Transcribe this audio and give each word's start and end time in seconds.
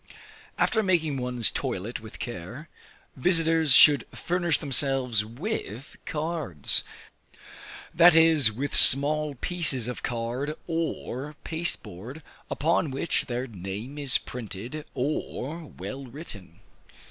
After 0.57 0.81
making 0.81 1.17
one's 1.17 1.51
toilet 1.51 1.99
with 1.99 2.17
care, 2.17 2.69
visiters 3.15 3.71
should 3.73 4.07
furnish 4.11 4.57
themselves 4.57 5.23
with 5.23 5.95
cards, 6.07 6.83
that 7.93 8.15
is 8.15 8.51
with 8.51 8.75
small 8.75 9.35
pieces 9.35 9.87
of 9.87 10.01
card 10.01 10.55
or 10.65 11.35
pasteboard, 11.43 12.23
upon 12.49 12.89
which 12.89 13.27
their 13.27 13.45
name 13.45 13.99
is 13.99 14.17
printed 14.17 14.85
or 14.95 15.67
well 15.67 16.05
written. 16.05 16.61